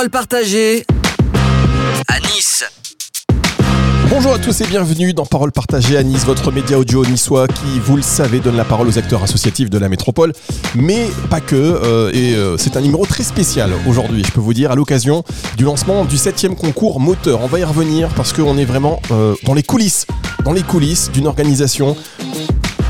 [0.00, 0.86] Parole partagée
[2.08, 2.64] à Nice.
[4.08, 7.78] Bonjour à tous et bienvenue dans Parole partagée à Nice, votre média audio niçois qui,
[7.84, 10.32] vous le savez, donne la parole aux acteurs associatifs de la métropole,
[10.74, 11.54] mais pas que.
[11.54, 15.22] euh, et euh, c'est un numéro très spécial aujourd'hui, je peux vous dire, à l'occasion
[15.58, 17.42] du lancement du 7 concours moteur.
[17.42, 20.06] On va y revenir parce qu'on est vraiment euh, dans les coulisses,
[20.46, 21.94] dans les coulisses d'une organisation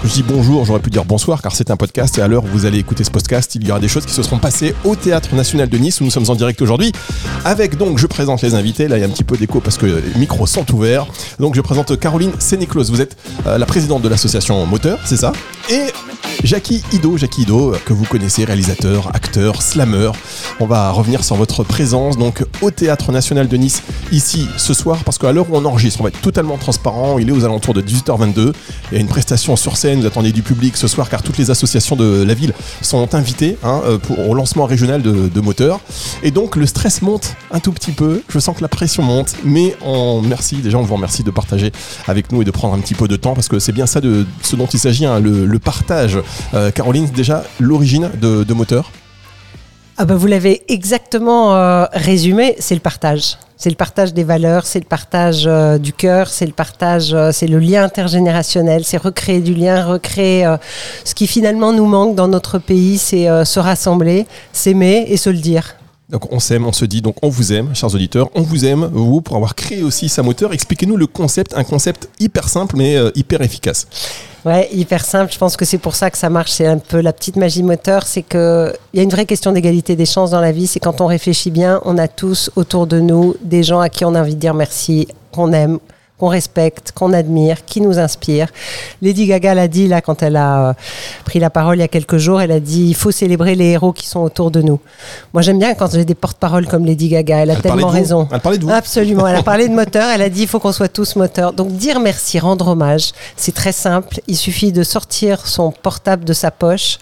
[0.05, 2.48] je dis bonjour, j'aurais pu dire bonsoir car c'est un podcast et à l'heure où
[2.48, 4.96] vous allez écouter ce podcast, il y aura des choses qui se seront passées au
[4.96, 6.92] Théâtre National de Nice où nous sommes en direct aujourd'hui.
[7.45, 9.77] Avec donc, je présente les invités, là il y a un petit peu d'écho parce
[9.77, 11.06] que les micros sont ouverts.
[11.39, 13.16] Donc je présente Caroline Sénéclose, vous êtes
[13.47, 15.33] euh, la présidente de l'association Moteur, c'est ça?
[15.70, 15.87] Et
[16.43, 20.11] Jackie Ido, Jackie Ido, euh, que vous connaissez, réalisateur, acteur, slammer.
[20.59, 25.05] On va revenir sur votre présence donc au Théâtre National de Nice ici ce soir
[25.05, 27.19] parce qu'à l'heure où on enregistre, on va être totalement transparent.
[27.19, 28.53] Il est aux alentours de 18h22.
[28.91, 30.01] Il y a une prestation sur scène.
[30.01, 33.59] Vous attendez du public ce soir car toutes les associations de la ville sont invitées
[33.62, 35.81] hein, euh, pour, au lancement régional de, moteurs.
[36.23, 38.23] Et donc le stress monte un tout petit peu.
[38.29, 41.73] Je sens que la pression monte, mais on merci déjà, on vous remercie de partager
[42.09, 44.01] avec nous et de prendre un petit peu de temps parce que c'est bien ça
[44.01, 46.19] de ce dont il s'agit, hein, le partage.
[46.55, 48.91] Euh, Caroline, déjà l'origine de, moteur.
[49.97, 53.36] Ah bah vous l'avez exactement euh, résumé, c'est le partage.
[53.56, 57.47] C'est le partage des valeurs, c'est le partage euh, du cœur, c'est le partage, c'est
[57.47, 60.56] le lien intergénérationnel, c'est recréer du lien, recréer
[61.05, 65.39] ce qui finalement nous manque dans notre pays, c'est se rassembler, s'aimer et se le
[65.39, 65.75] dire.
[66.11, 68.91] Donc on s'aime, on se dit, donc on vous aime, chers auditeurs, on vous aime,
[68.92, 70.52] vous, pour avoir créé aussi sa moteur.
[70.52, 73.86] Expliquez-nous le concept, un concept hyper simple mais euh, hyper efficace.
[74.44, 75.33] Ouais, hyper simple.
[75.33, 76.50] Je pense que c'est pour ça que ça marche.
[76.52, 78.06] C'est un peu la petite magie moteur.
[78.06, 80.67] C'est que il y a une vraie question d'égalité des chances dans la vie.
[80.67, 84.05] C'est quand on réfléchit bien, on a tous autour de nous des gens à qui
[84.05, 85.78] on a envie de dire merci, qu'on aime,
[86.21, 88.49] qu'on respecte, qu'on admire, qui nous inspire.
[89.01, 90.73] Lady Gaga l'a dit là quand elle a euh,
[91.25, 92.43] pris la parole il y a quelques jours.
[92.43, 94.79] Elle a dit il faut célébrer les héros qui sont autour de nous.
[95.33, 97.39] Moi j'aime bien quand j'ai des porte-paroles comme Lady Gaga.
[97.39, 98.29] Elle a Elle tellement raison.
[98.31, 98.71] Elle parlait de vous.
[98.71, 99.27] Absolument.
[99.27, 100.11] Elle a parlé de moteur.
[100.11, 101.55] Elle a dit il faut qu'on soit tous moteurs.
[101.55, 104.20] Donc dire merci, rendre hommage, c'est très simple.
[104.29, 106.98] Il suffit de sortir son portable de sa poche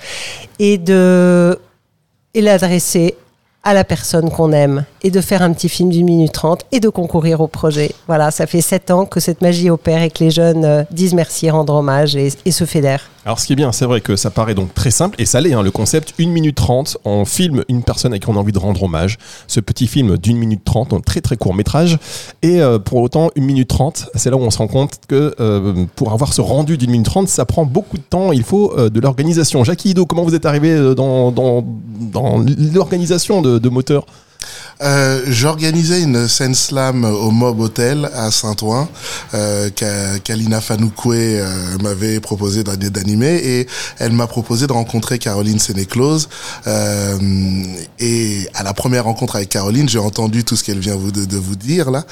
[0.60, 1.58] et de
[2.34, 3.16] et l'adresser
[3.64, 6.80] à la personne qu'on aime et de faire un petit film d'une minute trente et
[6.80, 7.92] de concourir au projet.
[8.06, 11.14] Voilà, ça fait sept ans que cette magie opère et que les jeunes euh, disent
[11.14, 13.10] merci, rendent hommage et, se fédèrent.
[13.24, 15.40] Alors ce qui est bien, c'est vrai que ça paraît donc très simple et ça
[15.40, 18.38] l'est, hein, le concept 1 minute 30, on filme une personne à qui on a
[18.38, 19.18] envie de rendre hommage.
[19.46, 21.98] Ce petit film d'une minute 30, donc très très court métrage.
[22.42, 25.34] Et euh, pour autant, 1 minute 30, c'est là où on se rend compte que
[25.40, 28.74] euh, pour avoir ce rendu d'une minute 30, ça prend beaucoup de temps, il faut
[28.76, 29.62] de l'organisation.
[29.62, 31.64] Jackie Ido, comment vous êtes arrivé dans
[32.72, 34.06] l'organisation de, de moteur?
[34.80, 38.88] Euh, J'organisais une scène slam au Mob Hotel à Saint-Ouen
[39.34, 41.46] euh, qu'a- qu'Alina Fanoukoué euh,
[41.82, 43.66] m'avait proposé d'an- d'animer et
[43.98, 46.28] elle m'a proposé de rencontrer Caroline Sénéclose.
[46.66, 47.18] Euh,
[47.98, 51.56] et à la première rencontre avec Caroline j'ai entendu tout ce qu'elle vient de, vous
[51.56, 52.04] dire là.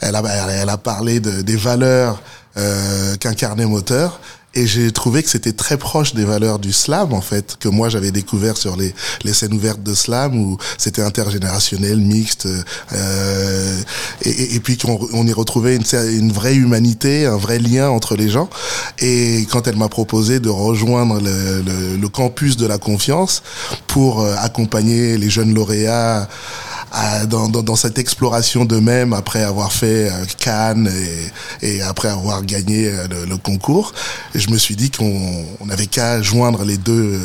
[0.00, 2.22] Elle a, elle a parlé de, des valeurs
[2.56, 4.20] euh, qu'incarnait Moteur
[4.54, 7.88] et j'ai trouvé que c'était très proche des valeurs du slam en fait que moi
[7.88, 8.94] j'avais découvert sur les,
[9.24, 12.46] les scènes ouvertes de slam où c'était intergénérationnel mixte
[12.92, 13.80] euh,
[14.22, 18.48] et, puis qu'on on y retrouvait une, vraie humanité un vrai lien entre les gens.
[18.98, 23.42] Et quand elle m'a proposé de rejoindre le campus de la confiance
[23.86, 26.28] pour euh, accompagner les jeunes lauréats
[26.94, 30.90] à- dans, dans, dans cette exploration d'eux-mêmes après avoir fait euh, Cannes
[31.60, 33.92] et, et après avoir gagné euh, le, le concours.
[34.34, 37.18] Je me suis dit qu'on on avait qu'à joindre les deux, euh,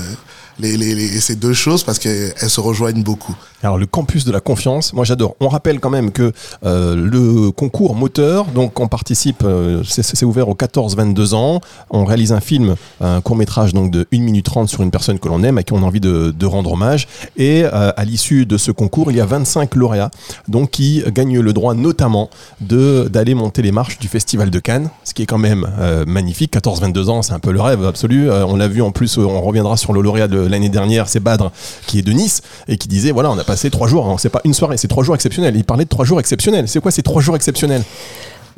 [0.60, 3.36] les, les, les- ces deux choses parce qu'elles elles se rejoignent beaucoup.
[3.62, 5.36] Alors le campus de la confiance, moi j'adore.
[5.42, 6.32] On rappelle quand même que
[6.66, 11.60] euh, le concours moteur, donc on participe, euh, c'est- ouvert aux 14-22 ans.
[11.90, 15.20] On réalise un film, un court métrage donc de 1 minute 30 sur une personne
[15.20, 17.08] que l'on aime, à qui on a envie de, rendre hommage.
[17.38, 20.10] Et euh, à l'issue de ce concours, il y a 25 lauréats,
[20.48, 22.30] donc qui gagnent le droit notamment
[22.62, 25.68] d'aller monter les marches du Festival de Cannes, ce qui est quand même
[26.08, 26.54] magnifique.
[26.54, 28.32] 14-22 ans, c'est un peu le rêve absolu.
[28.32, 31.52] On l'a vu en plus, on reviendra sur le lauréat de l'année dernière, c'est Badr,
[31.86, 34.08] qui est de Nice et qui disait voilà, on a passé trois jours.
[34.08, 35.56] hein, c'est pas une soirée, c'est trois jours exceptionnels.
[35.56, 36.68] Il parlait de trois jours exceptionnels.
[36.68, 37.84] C'est quoi ces trois jours exceptionnels?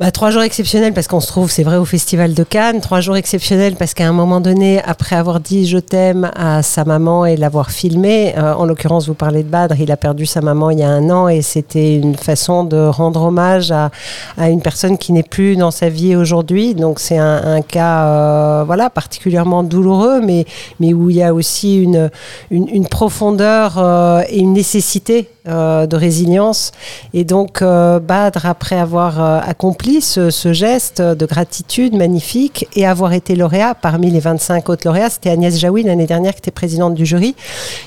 [0.00, 2.80] Bah, trois jours exceptionnels parce qu'on se trouve, c'est vrai, au Festival de Cannes.
[2.80, 6.84] Trois jours exceptionnels parce qu'à un moment donné, après avoir dit je t'aime à sa
[6.84, 10.40] maman et l'avoir filmé, euh, en l'occurrence, vous parlez de Badr, il a perdu sa
[10.40, 13.90] maman il y a un an et c'était une façon de rendre hommage à,
[14.38, 16.74] à une personne qui n'est plus dans sa vie aujourd'hui.
[16.74, 20.46] Donc c'est un, un cas, euh, voilà, particulièrement douloureux, mais
[20.80, 22.10] mais où il y a aussi une
[22.50, 26.70] une, une profondeur euh, et une nécessité euh, de résilience.
[27.14, 32.86] Et donc, euh, Badr, après avoir euh, accompli ce, ce geste de gratitude magnifique et
[32.86, 35.10] avoir été lauréat parmi les 25 autres lauréats.
[35.10, 37.34] C'était Agnès Jaoui l'année dernière qui était présidente du jury.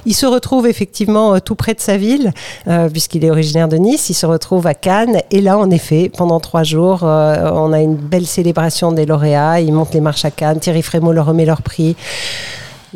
[0.06, 2.34] Il se retrouve effectivement euh, tout près de sa ville,
[2.92, 4.10] puisqu'il est originaire de Nice.
[4.10, 5.22] Il se retrouve à Cannes.
[5.31, 9.62] Et là, en effet, pendant trois jours, on a une belle célébration des lauréats.
[9.62, 10.60] Ils montent les marches à Cannes.
[10.60, 11.96] Thierry Frémaux leur remet leur prix.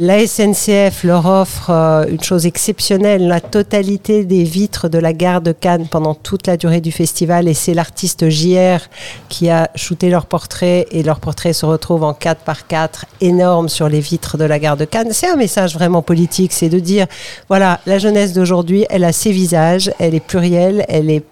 [0.01, 5.41] La SNCF leur offre euh, une chose exceptionnelle, la totalité des vitres de la gare
[5.41, 7.49] de Cannes pendant toute la durée du festival.
[7.49, 8.79] Et c'est l'artiste JR
[9.27, 13.67] qui a shooté leur portrait et leur portrait se retrouve en 4 par 4 énorme
[13.67, 15.09] sur les vitres de la gare de Cannes.
[15.11, 17.05] C'est un message vraiment politique, c'est de dire,
[17.49, 21.25] voilà, la jeunesse d'aujourd'hui, elle a ses visages, elle est plurielle, elle est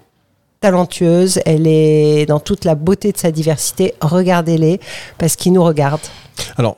[0.60, 3.94] talentueuse, elle est dans toute la beauté de sa diversité.
[4.02, 4.78] Regardez-les
[5.16, 6.00] parce qu'ils nous regardent.
[6.58, 6.76] Alors,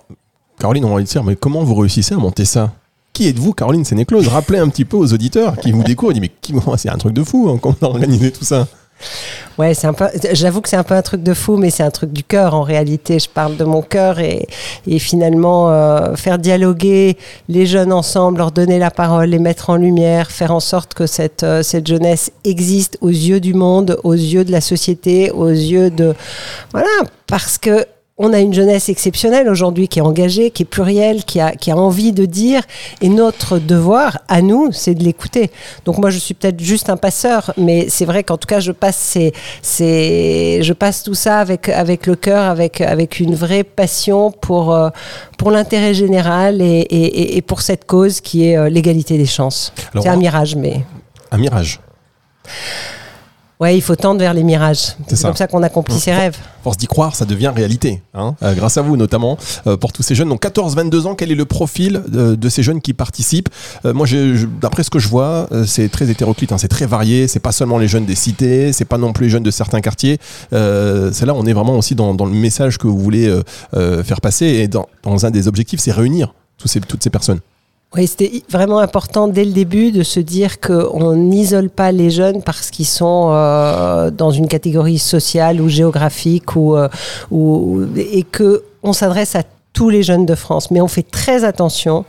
[0.61, 2.71] Caroline, on va lui dire, mais comment vous réussissez à monter ça?
[3.15, 4.29] Qui êtes-vous, Caroline Sénéclose?
[4.29, 6.13] Rappelez un petit peu aux auditeurs qui vous découvrent.
[6.21, 8.69] Mais qui- c'est un truc de fou, hein, comment on a organisé tout ça?
[9.57, 10.05] Ouais, c'est un peu.
[10.33, 12.55] J'avoue que c'est un peu un truc de fou, mais c'est un truc du cœur
[12.55, 13.19] en réalité.
[13.19, 14.47] Je parle de mon cœur et,
[14.87, 17.17] et finalement euh, faire dialoguer
[17.49, 21.07] les jeunes ensemble, leur donner la parole, les mettre en lumière, faire en sorte que
[21.07, 25.49] cette euh, cette jeunesse existe aux yeux du monde, aux yeux de la société, aux
[25.49, 26.15] yeux de
[26.73, 26.89] voilà,
[27.27, 27.87] parce que
[28.23, 31.71] on a une jeunesse exceptionnelle aujourd'hui qui est engagée, qui est plurielle, qui a, qui
[31.71, 32.61] a envie de dire.
[33.01, 35.51] Et notre devoir, à nous, c'est de l'écouter.
[35.87, 38.73] Donc moi, je suis peut-être juste un passeur, mais c'est vrai qu'en tout cas, je
[38.73, 39.33] passe, ces-
[39.63, 44.75] ces- je passe tout ça avec, avec le cœur, avec, avec une vraie passion pour,
[44.75, 44.91] euh,
[45.39, 49.73] pour l'intérêt général et, et- et- pour cette cause qui est euh, l'égalité des chances.
[50.03, 50.85] C'est un mirage, mais
[51.33, 51.81] Un mirage.
[53.61, 54.97] Ouais, il faut tendre vers les mirages.
[55.07, 56.37] C'est comme ça qu'on accomplit ses rêves.
[56.63, 58.03] Force d'y croire, ça devient réalité.
[58.15, 60.29] hein, euh, grâce à vous notamment, euh, pour tous ces jeunes.
[60.29, 63.49] Donc 14-22 ans, quel est le profil de, de ces jeunes qui participent?
[63.87, 64.07] Euh, Moi,
[64.61, 67.29] d'après ce que je vois, euh, c'est très hétéroclite, hein, c'est très varié.
[67.29, 69.81] C'est pas seulement les jeunes des cités, c'est pas non plus les jeunes de certains
[69.81, 70.19] quartiers.
[70.53, 73.43] Euh, c'est là, on est vraiment aussi dans, dans le message que vous voulez euh,
[73.75, 74.47] euh, faire passer.
[74.47, 77.41] Et dans, dans un des objectifs, c'est réunir tous ces, toutes ces personnes.
[77.97, 82.41] Oui, c'était vraiment important dès le début de se dire qu'on n'isole pas les jeunes
[82.41, 86.89] parce qu'ils sont euh, dans une catégorie sociale ou géographique ou, euh,
[87.33, 89.43] ou- et que on s'adresse à
[89.73, 90.71] tous les jeunes de France.
[90.71, 92.05] Mais on fait très attention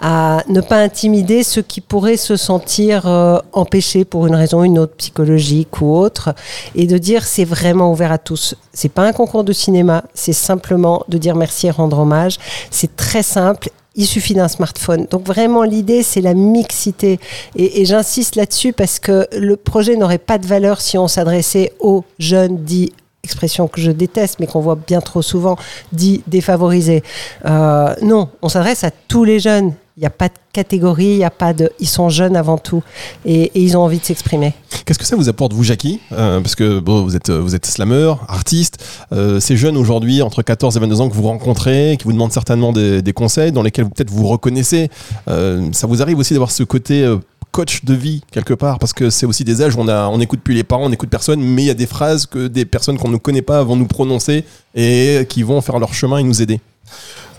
[0.00, 4.64] à ne pas intimider ceux qui pourraient se sentir euh, empêchés pour une raison ou
[4.64, 6.34] une autre, psychologique ou autre,
[6.74, 8.56] et de dire c'est vraiment ouvert à tous.
[8.72, 12.38] C'est pas un concours de cinéma, c'est simplement de dire merci et rendre hommage.
[12.72, 15.06] C'est très simple il suffit d'un smartphone.
[15.10, 17.20] Donc vraiment, l'idée, c'est la mixité.
[17.56, 22.04] Et, j'insiste là-dessus parce que le projet n'aurait pas de valeur si on s'adressait aux
[22.18, 22.92] jeunes dits
[23.24, 25.56] expression que je déteste mais qu'on voit bien trop souvent
[25.92, 27.04] dits défavorisés.
[27.44, 29.74] Euh, non, on s'adresse à tous les jeunes.
[29.98, 31.70] Il n'y a pas de catégorie, il y a pas de.
[31.78, 32.82] Ils sont jeunes avant tout
[33.26, 34.54] et, ils ont envie de s'exprimer.
[34.86, 36.00] Qu'est-ce que ça vous apporte, vous, Jackie?
[36.12, 38.82] Euh, Parce que vous êtes, vous êtes slammer, artiste.
[39.12, 42.32] Euh, ces jeunes aujourd'hui, entre 14 et 22 ans, que vous rencontrez, qui vous demandent
[42.32, 44.88] certainement des, conseils, dans lesquels peut-être vous reconnaissez.
[45.28, 47.06] Euh, ça vous arrive aussi d'avoir ce côté
[47.50, 48.78] coach de vie, quelque part?
[48.78, 50.88] Parce que c'est aussi des âges où on a- on n'écoute plus les parents, on
[50.88, 53.62] n'écoute personne, mais il y a des phrases que des personnes qu'on ne connaît pas
[53.62, 54.44] vont nous prononcer
[54.74, 56.60] et qui vont faire leur chemin et nous aider.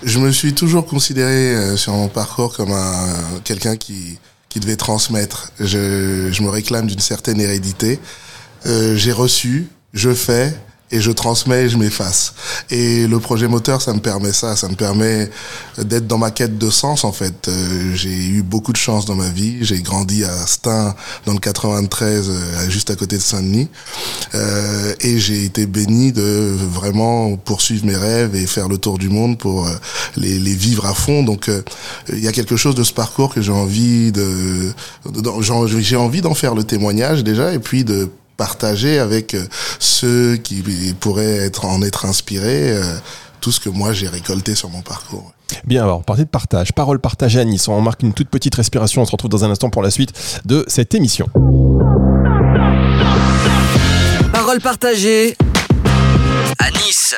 [0.03, 4.19] Je me suis toujours considéré euh, sur mon parcours comme un quelqu'un qui
[4.49, 5.51] qui devait transmettre.
[5.59, 7.99] Je, je me réclame d'une certaine hérédité.
[8.67, 10.55] Euh, J'ai reçu, je fais
[10.93, 12.35] et je transmets et je m'efface.
[12.69, 14.55] Et le projet moteur, ça me permet ça.
[14.55, 15.29] Ça me permet
[15.79, 17.47] d'être dans ma quête de sens, en fait.
[17.47, 19.57] Euh, j'ai eu beaucoup de chance dans ma vie.
[19.61, 20.93] J'ai grandi à Stein,
[21.25, 23.69] dans le 93, euh, juste à côté de Saint-Denis.
[24.35, 29.09] Euh, et j'ai été béni de vraiment poursuivre mes rêves et faire le tour du
[29.09, 29.71] monde pour euh,
[30.15, 31.23] les, les vivre à fond.
[31.23, 31.63] Donc, euh,
[32.09, 34.73] il y a quelque chose de ce parcours que j'ai envie de,
[35.81, 39.45] j'ai envie d'en faire le témoignage déjà, et puis de partager avec euh,
[39.79, 40.63] ceux qui
[40.99, 42.83] pourraient être en être inspirés euh,
[43.41, 45.33] tout ce que moi j'ai récolté sur mon parcours.
[45.65, 47.67] Bien, alors, partie de partage, parole partagée à Nice.
[47.67, 49.01] On marque une toute petite respiration.
[49.01, 50.11] On se retrouve dans un instant pour la suite
[50.45, 51.27] de cette émission.
[54.31, 55.37] Parole partagée
[56.59, 57.15] à Nice.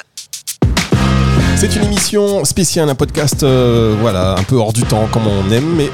[1.58, 5.50] C'est une émission spéciale, un podcast, euh, voilà, un peu hors du temps, comme on
[5.52, 5.90] aime, mais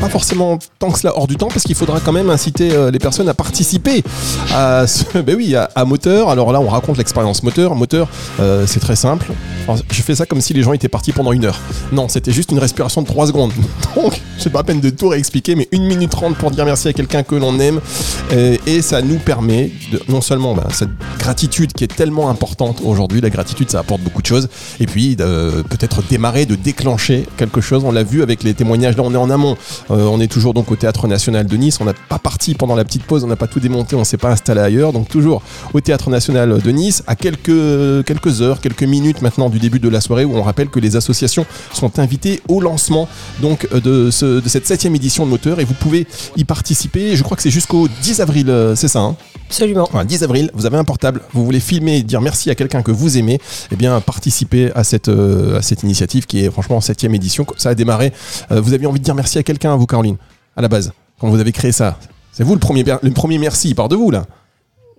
[0.00, 2.90] pas forcément tant que cela hors du temps, parce qu'il faudra quand même inciter euh,
[2.90, 4.04] les personnes à participer
[4.54, 6.28] à, ce, ben oui, à, moteur.
[6.28, 7.74] Alors là, on raconte l'expérience moteur.
[7.74, 9.32] Moteur, euh, c'est très simple.
[9.90, 11.58] Je fais ça comme si les gens étaient partis pendant une heure.
[11.90, 13.52] Non, c'était juste une respiration de 3 secondes.
[13.96, 16.88] Donc, c'est pas la peine de tout réexpliquer, mais une minute 30 pour dire merci
[16.88, 17.80] à quelqu'un que l'on aime.
[18.32, 22.80] Euh, et ça nous permet de, non seulement ben, cette gratitude qui est tellement importante
[22.84, 24.48] aujourd'hui, la gratitude ça apporte beaucoup de choses,
[24.80, 27.84] et puis peut-être démarrer, de déclencher quelque chose.
[27.84, 28.96] On l'a vu avec les témoignages.
[28.96, 29.56] Là, on est en amont.
[29.90, 31.78] Euh, on est toujours donc au Théâtre National de Nice.
[31.80, 33.24] On n'a pas parti pendant la petite pause.
[33.24, 33.96] On n'a pas tout démonté.
[33.96, 34.92] On s'est pas installé ailleurs.
[34.92, 35.42] Donc toujours
[35.72, 39.88] au Théâtre National de Nice, à quelques quelques heures, quelques minutes maintenant du début de
[39.88, 43.08] la soirée, où on rappelle que les associations sont invitées au lancement
[43.40, 46.06] donc euh, de, ce, de cette septième édition de Moteur et vous pouvez
[46.36, 47.16] y participer.
[47.16, 49.00] Je crois que c'est jusqu'au 10 avril, euh, c'est ça.
[49.00, 49.16] Hein
[49.46, 49.84] Absolument.
[49.84, 52.82] Enfin, 10 avril, vous avez un portable, vous voulez filmer et dire merci à quelqu'un
[52.82, 53.40] que vous aimez,
[53.72, 57.46] eh bien participez à cette, euh, à cette initiative qui est franchement en septième édition.
[57.56, 58.12] Ça a démarré.
[58.50, 60.16] Euh, vous aviez envie de dire merci à quelqu'un, vous Caroline,
[60.56, 61.98] à la base, quand vous avez créé ça.
[62.32, 64.26] C'est vous le premier, le premier merci, il part de vous là.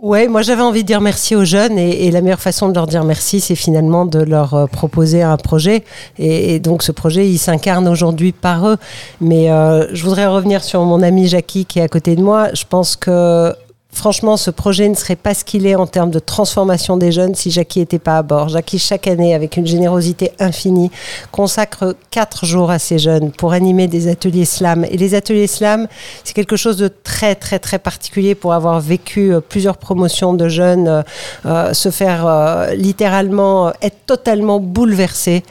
[0.01, 2.87] Ouais, moi j'avais envie de dire merci aux jeunes et, la meilleure façon de leur
[2.87, 5.83] dire merci, c'est finalement de leur euh, proposer un projet.
[6.17, 8.77] Et, et donc ce projet, il s'incarne aujourd'hui par eux.
[9.19, 12.47] Mais euh, je voudrais revenir sur mon ami Jackie qui est à côté de moi.
[12.53, 13.53] Je pense que
[13.91, 17.33] Franchement, ce projet ne serait pas ce qu'il est en termes de transformation des jeunes
[17.33, 18.47] si Jackie n'était pas à bord.
[18.47, 20.91] Jackie, chaque année, avec une générosité infinie,
[21.31, 24.85] consacre quatre jours à ces jeunes pour animer des ateliers slam.
[24.85, 25.87] Et les ateliers slam,
[26.23, 30.47] c'est quelque chose de très, très, très particulier pour avoir vécu euh, plusieurs promotions de
[30.47, 31.01] jeunes euh,
[31.47, 35.43] euh, se faire littéralement être totalement bouleversés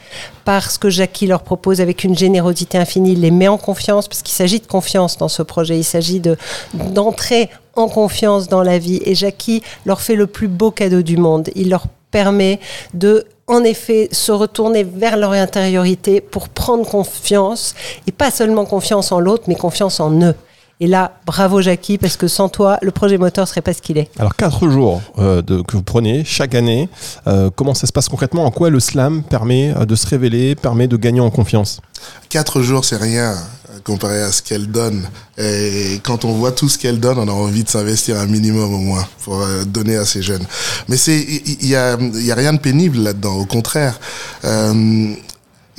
[0.45, 3.11] par ce que Jackie leur propose avec une générosité infinie.
[3.11, 5.77] Il les met en confiance parce qu'il s'agit de confiance dans ce projet.
[5.77, 6.37] Il s'agit de
[6.73, 9.01] d'entrer en confiance dans la vie.
[9.05, 11.49] Et Jackie leur fait le plus beau cadeau du monde.
[11.55, 12.59] Il leur permet
[12.93, 17.73] de en effet se retourner vers leur intériorité pour prendre confiance
[18.07, 20.35] et pas seulement confiance en l'autre mais confiance en eux.
[20.81, 23.97] Et là, bravo Jackie, parce que sans toi, le projet moteur serait pas ce qu'il
[23.97, 24.09] est.
[24.17, 26.87] Alors, quatre jours euh, de, que vous prenez chaque année,
[27.27, 28.45] euh, comment ça se passe concrètement?
[28.45, 31.81] En quoi le slam permet euh, de se révéler, permet de gagner en confiance?
[32.29, 33.35] Quatre jours, c'est rien
[33.83, 35.07] comparé à ce qu'elle donne.
[35.37, 38.73] Et quand on voit tout ce qu'elle donne, on a envie de s'investir un minimum
[38.73, 40.45] au moins pour euh, donner à ces jeunes.
[40.87, 43.35] Mais c'est, il y, a, y a rien de pénible là-dedans.
[43.35, 43.99] Au contraire.
[44.45, 45.13] Euh,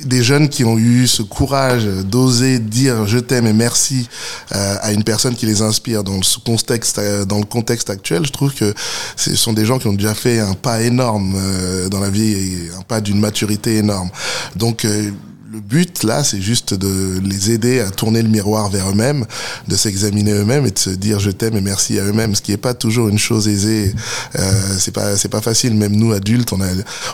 [0.03, 4.09] des jeunes qui ont eu ce courage d'oser dire je t'aime et merci
[4.51, 8.31] euh, à une personne qui les inspire dans ce contexte dans le contexte actuel je
[8.31, 8.73] trouve que
[9.15, 11.39] ce sont des gens qui ont déjà fait un pas énorme
[11.91, 14.09] dans la vie un pas d'une maturité énorme
[14.55, 14.87] donc
[15.51, 19.25] le but là, c'est juste de les aider à tourner le miroir vers eux-mêmes,
[19.67, 22.53] de s'examiner eux-mêmes et de se dire je t'aime et merci à eux-mêmes, ce qui
[22.53, 23.93] est pas toujours une chose aisée.
[24.39, 25.73] Euh, c'est pas c'est pas facile.
[25.75, 26.67] Même nous adultes, on a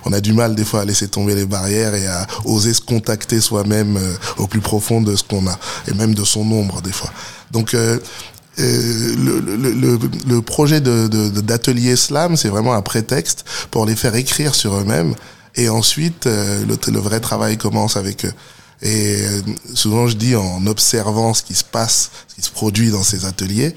[0.05, 2.81] on a du mal des fois à laisser tomber les barrières et à oser se
[2.81, 6.83] contacter soi-même euh, au plus profond de ce qu'on a et même de son ombre
[6.83, 7.11] des fois.
[7.51, 7.97] Donc euh,
[8.59, 13.85] euh, le, le, le, le, projet de, de, d'atelier slam, c'est vraiment un prétexte pour
[13.87, 15.15] les faire écrire sur eux-mêmes
[15.57, 18.33] et ensuite, euh, le, vrai travail commence avec eux.
[18.83, 19.41] Et euh,
[19.73, 23.25] souvent, je dis en observant ce qui se passe, ce qui se produit dans ces
[23.25, 23.75] ateliers,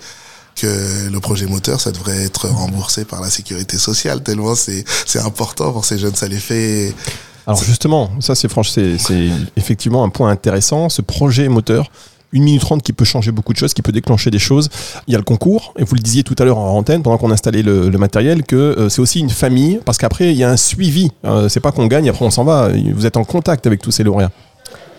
[0.57, 4.85] que le projet moteur, ça devrait être remboursé par la sécurité sociale, tellement c'est,
[5.17, 6.95] important pour ces jeunes, ça les fait...
[7.47, 11.91] Alors justement, ça c'est franchement, c'est effectivement un point intéressant, ce projet moteur,
[12.33, 14.69] une minute trente qui peut changer beaucoup de choses, qui peut déclencher des choses.
[15.07, 17.19] Il y a le concours, et vous le disiez tout à l'heure en antenne, pendant
[17.19, 20.51] qu'on installait le, matériel, que euh, c'est aussi une famille, parce qu'après, il y a
[20.51, 21.11] un suivi.
[21.25, 22.71] Euh, c'est pas qu'on gagne, après on s'en va.
[22.95, 24.31] Vous êtes en contact avec tous ces lauréats.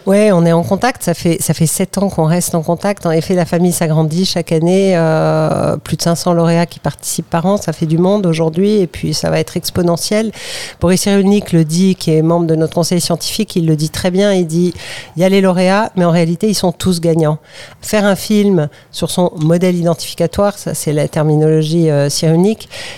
[0.08, 1.04] Ouais, on est en contact.
[1.04, 3.06] Ça fait ça fait sept ans qu'on reste en contact.
[3.06, 4.98] En effet, la famille s'agrandit chaque année.
[4.98, 7.58] Euh, plus de 500 lauréats qui participent par an.
[7.58, 10.32] Ça fait du monde aujourd'hui, et puis ça va être exponentiel.
[10.80, 14.10] Boris Cyrulnik le dit, qui est membre de notre conseil scientifique, il le dit très
[14.12, 14.34] bien.
[14.34, 14.74] Il dit
[15.16, 17.38] il y a les lauréats, mais en réalité, ils sont tous gagnants.
[17.82, 22.10] Faire un film sur son modèle identificatoire, ça c'est la terminologie euh,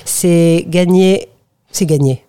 [0.05, 1.29] c'est gagner,
[1.71, 2.23] c'est gagner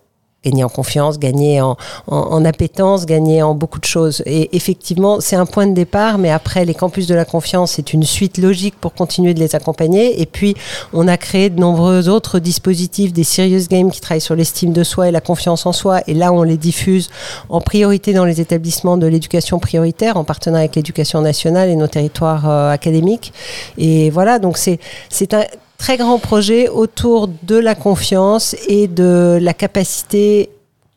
[0.45, 1.75] gagner en confiance, gagner en,
[2.07, 4.21] en, en, appétence, gagner en beaucoup de choses.
[4.25, 7.93] Et effectivement, c'est un point de départ, mais après, les campus de la confiance, c'est
[7.93, 10.21] une suite logique pour continuer de les accompagner.
[10.21, 10.55] Et puis,
[10.93, 14.83] on a créé de nombreux autres dispositifs, des serious games qui travaillent sur l'estime de
[14.83, 16.01] soi et la confiance en soi.
[16.07, 17.09] Et là, on les diffuse
[17.49, 21.87] en priorité dans les établissements de l'éducation prioritaire, en partenariat avec l'éducation nationale et nos
[21.87, 23.33] territoires euh, académiques.
[23.77, 25.43] Et voilà, donc c'est un
[25.77, 30.49] très grand projet autour de la confiance et de la capacité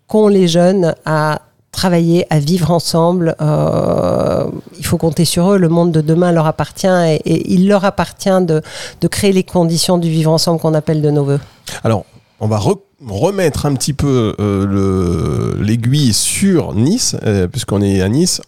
[0.06, 3.37] qu'ont les jeunes à travailler, à vivre ensemble.
[3.40, 4.47] Euh,
[4.78, 5.58] il faut compter sur eux.
[5.58, 8.62] Le monde de demain leur appartient et, il leur appartient de,
[9.08, 11.40] créer les conditions du vivre ensemble qu'on appelle de nos voeux.
[11.85, 12.04] Alors,
[12.40, 18.08] on va re remettre un petit peu euh, l'aiguille sur Nice, euh, puisqu'on est à
[18.08, 18.40] Nice.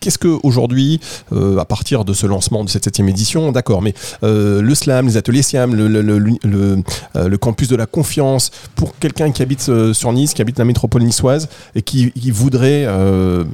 [0.00, 1.00] Qu'est-ce que aujourd'hui,
[1.32, 5.06] euh, à partir de ce lancement de cette septième édition, d'accord, mais euh, le slam,
[5.06, 6.82] les ateliers SIAM, le, le,
[7.16, 10.64] euh, campus de la confiance, pour quelqu'un qui habite euh, sur Nice, qui habite la
[10.64, 13.44] métropole niçoise et qui, voudrait, euh,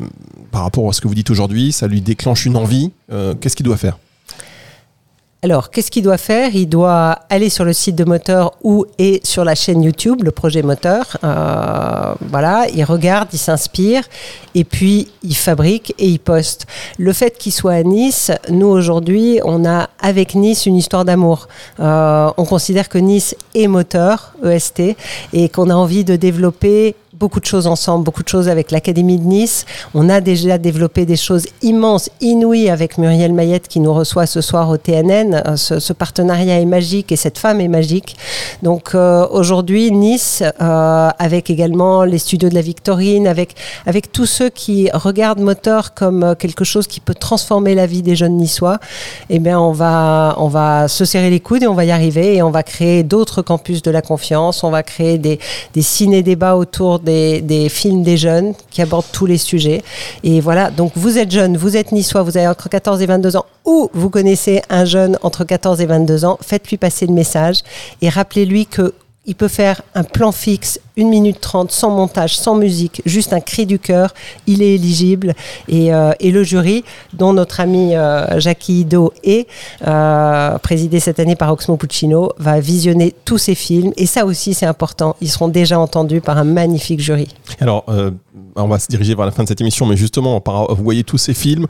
[0.50, 2.90] par rapport à ce que vous dites aujourd'hui, ça lui déclenche une envie,
[3.40, 3.98] qu'est-ce qu'il doit faire?
[5.44, 6.54] Alors, qu'est-ce qu'il doit faire?
[6.54, 10.30] Il doit aller sur le site de Moteur ou et sur la chaîne YouTube, le
[10.30, 11.18] projet Moteur.
[11.22, 14.04] Euh, voilà, il regarde, il s'inspire
[14.54, 16.66] et puis il fabrique et il poste.
[16.96, 21.46] Le fait qu'il soit à Nice, nous aujourd'hui, on a avec Nice une histoire d'amour.
[21.78, 24.96] Euh, on considère que Nice est Moteur, EST,
[25.34, 29.18] et qu'on a envie de développer beaucoup de choses ensemble, beaucoup de choses avec l'Académie
[29.18, 29.66] de Nice.
[29.94, 34.40] On a déjà développé des choses immenses, inouïes avec Muriel Mayette qui nous reçoit ce
[34.40, 35.42] soir au TNN.
[35.46, 38.16] Euh, ce, partenariat est magique et cette femme est magique.
[38.62, 43.54] Donc euh, aujourd'hui, Nice, euh, avec également les studios de la Victorine, avec,
[43.86, 48.16] avec tous ceux qui regardent Moteur comme quelque chose qui peut transformer la vie des
[48.16, 48.78] jeunes niçois,
[49.30, 52.36] eh bien on va, on va se serrer les coudes et on va y arriver
[52.36, 55.38] et on va créer d'autres campus de la confiance, on va créer des,
[55.74, 59.82] des ciné-débats autour des, films des jeunes qui abordent tous les sujets.
[60.22, 63.36] Et voilà, donc vous êtes jeune, vous êtes niçois, vous avez entre 14 et 22
[63.36, 67.58] ans, ou vous connaissez un jeune entre 14 et 22 ans, faites-lui passer le message
[68.02, 68.94] et rappelez-lui que
[69.26, 73.40] il peut faire un plan fixe, 1 minute 30, sans montage, sans musique, juste un
[73.40, 74.14] cri du cœur.
[74.46, 75.34] Il est éligible.
[75.68, 79.48] Et, euh, et le jury, dont notre ami euh, Jackie Ido est,
[79.86, 83.92] euh, présidé cette année par Oxmo Puccino, va visionner tous ces films.
[83.96, 85.16] Et ça aussi, c'est important.
[85.20, 87.28] Ils seront déjà entendus par un magnifique jury.
[87.60, 87.84] Alors,
[88.56, 91.18] on va se diriger vers la fin de cette émission, mais justement, vous voyez tous
[91.18, 91.66] ces films.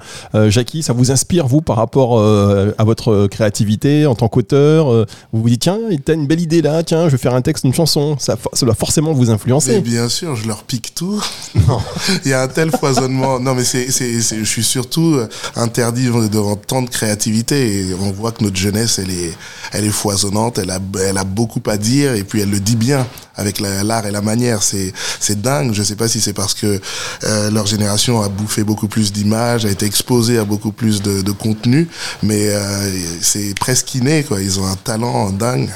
[0.49, 5.49] Jackie, ça vous inspire, vous, par rapport à votre créativité en tant qu'auteur Vous vous
[5.49, 8.17] dites, tiens, t'as une belle idée là, tiens, je vais faire un texte, une chanson.
[8.19, 9.73] Ça, ça doit forcément vous influencer.
[9.73, 11.23] Mais bien sûr, je leur pique tout.
[11.69, 11.81] Non.
[12.25, 13.39] Il y a un tel foisonnement.
[13.39, 15.19] Non, mais c'est, c'est, c'est, je suis surtout
[15.55, 17.79] interdit devant tant de créativité.
[17.79, 19.33] Et on voit que notre jeunesse, elle est,
[19.73, 20.59] elle est foisonnante.
[20.59, 23.07] Elle a, elle a beaucoup à dire et puis elle le dit bien
[23.37, 24.63] avec la, l'art et la manière.
[24.63, 25.73] C'est, c'est dingue.
[25.73, 26.81] Je sais pas si c'est parce que
[27.25, 31.23] euh, leur génération a bouffé beaucoup plus d'images, a été exposée à beaucoup plus de,
[31.23, 31.89] de contenu,
[32.23, 32.91] mais euh,
[33.21, 34.41] c'est presque inné, quoi.
[34.41, 35.71] Ils ont un talent dingue.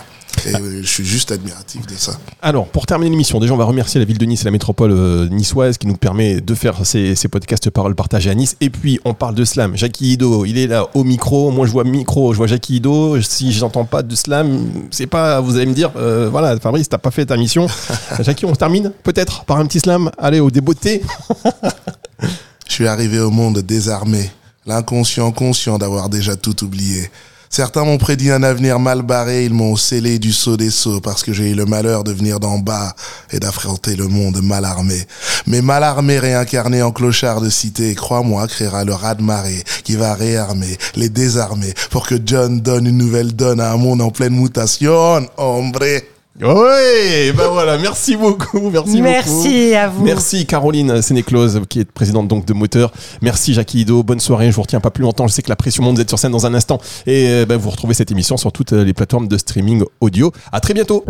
[0.47, 2.12] Et euh, je suis juste admiratif de ça.
[2.42, 4.92] Alors, pour terminer l'émission, déjà, on va remercier la ville de Nice et la métropole
[4.92, 8.57] euh, niçoise qui nous permet de faire ces, ces podcasts paroles partagées à Nice.
[8.61, 9.76] Et puis, on parle de slam.
[9.76, 11.50] Jackie Ido, il est là au micro.
[11.50, 13.21] Moi, je vois micro, je vois Jackie Ido.
[13.21, 16.99] Si j'entends pas de slam, c'est pas, vous allez me dire, euh, voilà, Fabrice, t'as
[16.99, 17.66] pas fait ta mission.
[18.21, 20.11] Jackie, on termine peut-être par un petit slam.
[20.18, 21.02] Allez, au débeauté.
[22.68, 24.30] je suis arrivé au monde désarmé,
[24.66, 27.11] l'inconscient conscient d'avoir déjà tout oublié.
[27.50, 31.22] Certains m'ont prédit un avenir mal barré, ils m'ont scellé du saut des sauts parce
[31.22, 32.94] que j'ai eu le malheur de venir d'en bas
[33.32, 35.06] et d'affronter le monde mal armé.
[35.46, 39.96] Mais mal armé réincarné en clochard de cité, crois-moi, créera le raz de marée qui
[39.96, 44.11] va réarmer, les désarmer pour que John donne une nouvelle donne à un monde en
[44.11, 46.17] pleine mutation, hombre.
[46.40, 49.77] Oui, ben voilà, merci beaucoup, merci, merci beaucoup.
[49.77, 50.05] à vous.
[50.05, 52.92] Merci Caroline Sénéclose, qui est présidente donc de Moteur.
[53.22, 55.57] Merci Jackie Ido, bonne soirée, je vous retiens pas plus longtemps, je sais que la
[55.57, 56.81] pression monte, vous êtes sur scène dans un instant.
[57.09, 60.31] Et ben, vous retrouvez cette émission sur toutes les plateformes de streaming audio.
[60.53, 61.05] À très bientôt.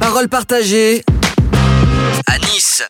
[0.00, 1.02] Parole partagée
[2.28, 2.84] à Nice.